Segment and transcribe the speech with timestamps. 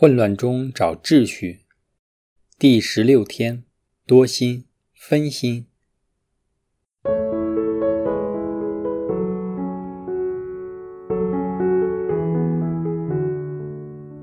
[0.00, 1.66] 混乱中找秩序。
[2.58, 3.64] 第十六天，
[4.06, 5.66] 多心分心。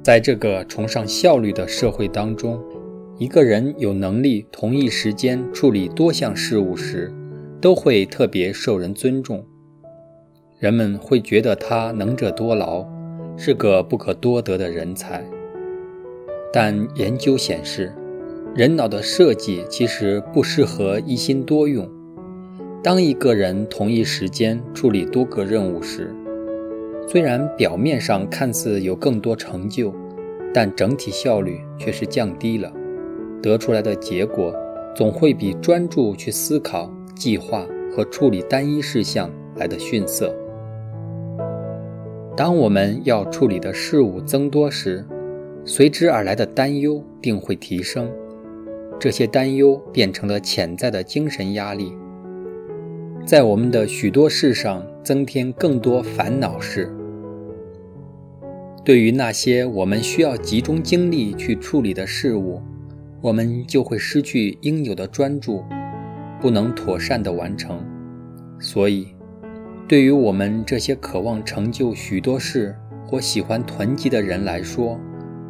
[0.00, 2.62] 在这个崇尚效率的社会当中，
[3.18, 7.12] 一个人有能力同一时间处理多项事务时，
[7.60, 9.44] 都会特别受人尊重。
[10.60, 12.86] 人们会觉得他能者多劳，
[13.36, 15.28] 是个不可多得的人才。
[16.56, 17.92] 但研究显示，
[18.54, 21.90] 人脑的设计其实不适合一心多用。
[22.80, 26.14] 当一个人同一时间处理多个任务时，
[27.08, 29.92] 虽然表面上看似有更多成就，
[30.52, 32.72] 但整体效率却是降低了。
[33.42, 34.54] 得出来的结果
[34.94, 40.32] 总会比专注去思考、计划和处理单一事项来的逊色。
[42.36, 45.04] 当我们要处理的事物增多时，
[45.66, 48.10] 随之而来的担忧定会提升，
[49.00, 51.92] 这些担忧变成了潜在的精神压力，
[53.24, 56.92] 在我们的许多事上增添更多烦恼事。
[58.84, 62.60] 对于那些我们需要集中精力去处理的事物，
[63.22, 65.64] 我们就会失去应有的专注，
[66.42, 67.82] 不能妥善的完成。
[68.60, 69.08] 所以，
[69.88, 75.00] 对于我们这些渴望成就许多事或喜欢囤积的人来说，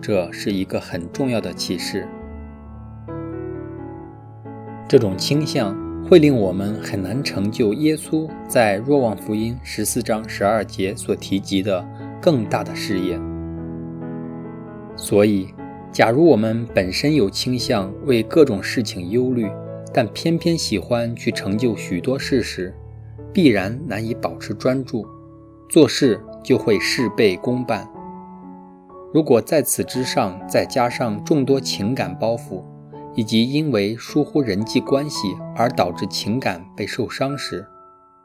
[0.00, 2.06] 这是一个很重要的启示。
[4.88, 11.86] 这种倾向会令我们很难成就耶稣在若望福音十四章十二节所提及的
[12.22, 13.20] 更大的事业。
[14.96, 15.48] 所以，
[15.92, 19.50] 假如我们本身有倾向为各种事情忧虑，
[19.92, 22.74] 但偏偏喜欢去成就许多事时，
[23.32, 25.06] 必然难以保持专注，
[25.68, 27.88] 做事就会事倍功半。
[29.18, 32.62] 如果在此之上再加上众多情感包袱，
[33.16, 37.66] 以及因为疏忽人际关系而导致情感被受伤时，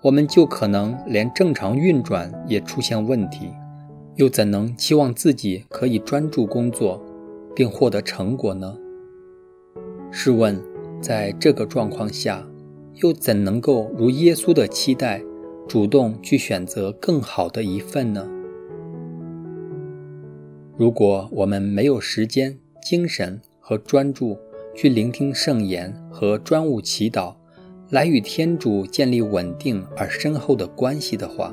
[0.00, 3.50] 我们就可能连正常运转也出现问题，
[4.16, 7.04] 又怎能期望自己可以专注工作，
[7.54, 8.74] 并获得成果呢？
[10.10, 10.58] 试问，
[11.02, 12.42] 在这个状况下，
[12.94, 15.20] 又怎能够如耶稣的期待，
[15.68, 18.26] 主动去选择更好的一份呢？
[20.78, 24.38] 如果我们没有时间、精神和专注
[24.76, 27.34] 去聆听圣言和专务祈祷，
[27.90, 31.52] 来与天主建立稳定而深厚的关系的话，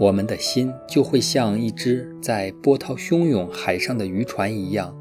[0.00, 4.92] 我们的心就会像一只在波涛汹涌海上的渔船一样，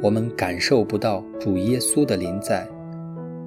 [0.00, 2.64] 我们感受不到主耶稣的临在，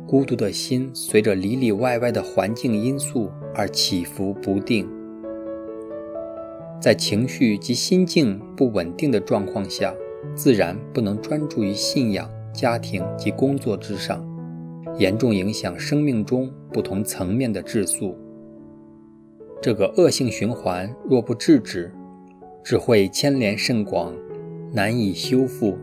[0.06, 4.86] 孤独的心随着里里外外的环境因素而起伏不定。
[6.80, 9.94] 在情绪及心境不稳定的状况下，
[10.36, 14.24] 自然不能专注于信仰、家庭及工作之上，
[14.98, 18.16] 严重影响生命中不同层面的质素。
[19.60, 21.92] 这个恶性循环若不制止，
[22.64, 24.14] 只会牵连甚广，
[24.72, 25.76] 难以修复。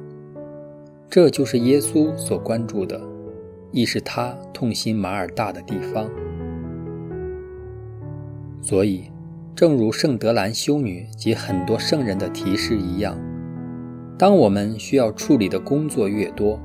[1.10, 3.00] 这就是耶稣所关注的，
[3.72, 6.08] 亦是他痛心马尔大的地方。
[8.62, 9.10] 所以。
[9.56, 13.16] 正如圣德兰修女及很多圣人的提示一样，
[14.18, 16.58] 当我们需要处理的工作越多，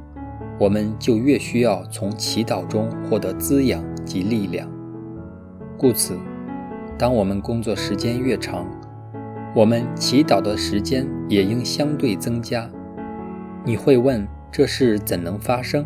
[0.59, 4.67] 我们就越需要从祈祷中获得滋养及力量。
[5.77, 6.17] 故此，
[6.97, 8.65] 当我们工作时间越长，
[9.55, 12.67] 我们祈祷的时间也应相对增加。
[13.65, 15.85] 你会问：这事怎能发生？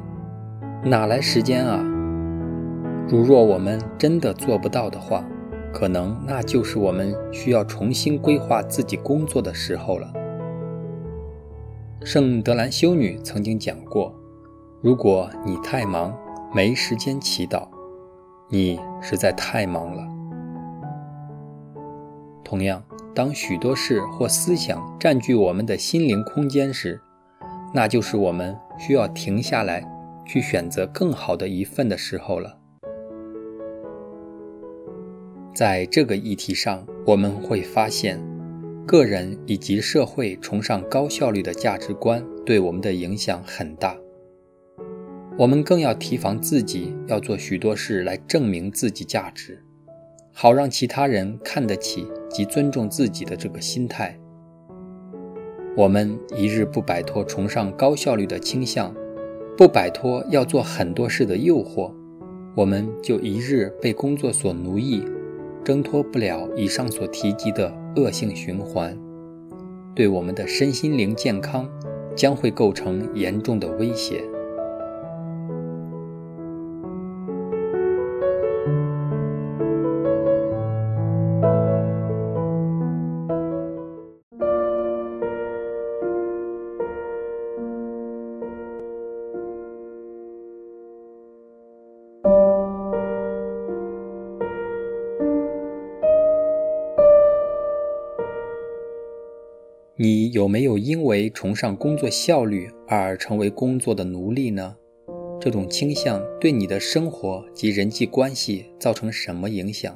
[0.85, 1.83] 哪来时间啊？
[3.09, 5.21] 如若我们真的做不到的话，
[5.73, 10.13] 可能那就是我们需要重新规划自己工作的时候了。
[12.05, 14.13] 圣德兰修女曾经讲过
[14.81, 16.15] ：“如果你太忙，
[16.53, 17.67] 没时间祈祷，
[18.49, 20.07] 你实在太忙了。”
[22.45, 22.83] 同样，
[23.15, 27.01] 当许多事或思想占据我们的心灵空间时，
[27.73, 29.83] 那就是我们需要停下来，
[30.25, 32.59] 去选择更好的一份的时候了。
[35.53, 38.19] 在这个议题上，我们会发现，
[38.87, 43.95] 个人以及社会崇尚高效率的价值观对我们的影响很大。
[45.37, 49.63] 我们更要提防自己要做许多事来证明自己价值，
[50.31, 54.19] 好让其他人看得起及尊重自己的这个心态。
[55.77, 58.91] 我们一日不摆脱崇尚高效率的倾向，
[59.55, 61.91] 不摆脱要做很多事的诱惑，
[62.55, 65.03] 我们就一日被工作所奴役。
[65.63, 68.97] 挣脱不了以上所提及的恶性循环，
[69.95, 71.69] 对我们的身心灵健康
[72.15, 74.23] 将会构成严重的威胁。
[100.33, 104.75] 有没有因为崇尚工作效率而成为工作的奴隶呢？
[105.39, 109.95] 这种倾向对你的生活及人际关系造成什么影响？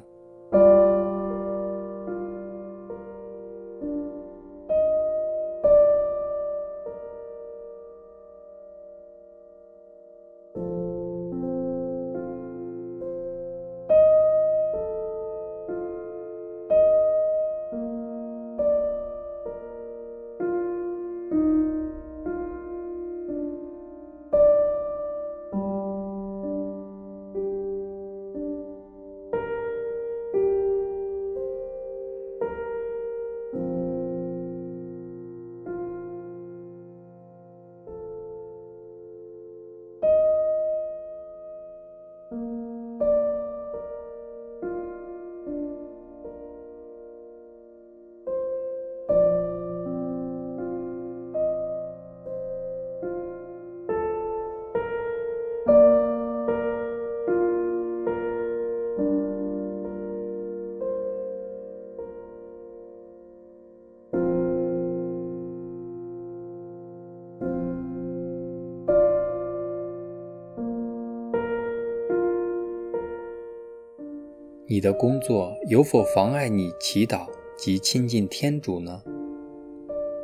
[74.69, 77.25] 你的工作有否妨碍你祈祷
[77.57, 79.01] 及亲近天主呢？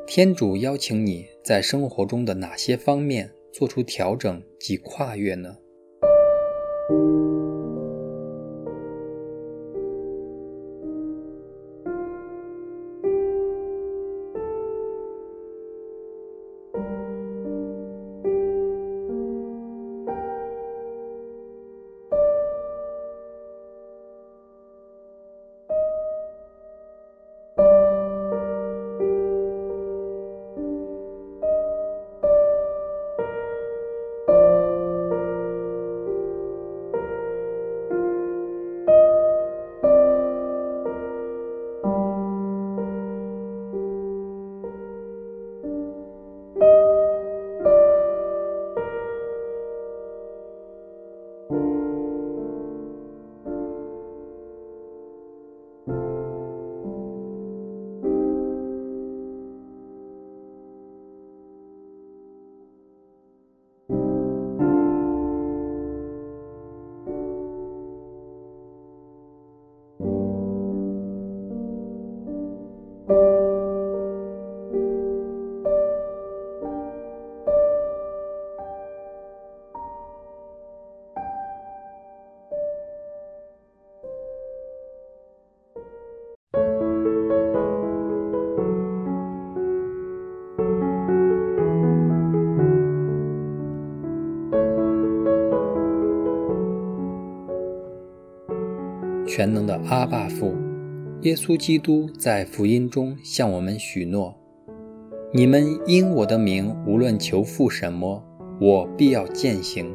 [0.06, 5.56] 天主邀请你在生活中的哪些方面做出调整及跨越呢？
[99.36, 100.54] 全能的阿爸父，
[101.22, 104.36] 耶稣基督在福音中向我们许诺
[105.34, 108.24] ：“你们因我的名无论求父什么，
[108.62, 109.92] 我必要践行。”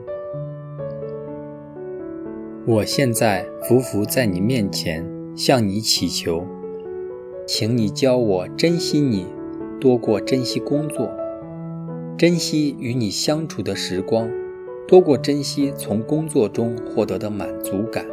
[2.67, 6.45] 我现在匍匐在你面前，向你祈求，
[7.47, 9.25] 请你教我珍惜你，
[9.81, 11.07] 多过珍惜工作；
[12.17, 14.29] 珍惜与你相处的时光，
[14.89, 18.05] 多过珍惜从工作中获得的满足感。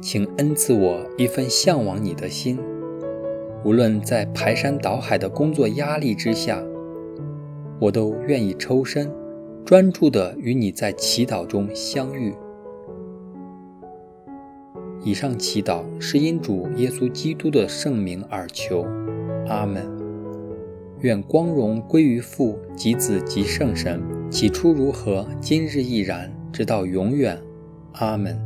[0.00, 2.58] 请恩赐我一份向往你的心，
[3.64, 6.62] 无论在排山倒海的工作压力之下，
[7.78, 9.12] 我都愿意抽身，
[9.62, 12.32] 专注地与你在祈祷中相遇。
[15.02, 18.86] 以上祈祷是因主耶稣基督的圣名而求，
[19.48, 19.84] 阿门。
[21.00, 27.38] 愿光荣归于父及子及圣神，起初如何，今日亦然，直到永远，
[27.92, 28.38] 阿门。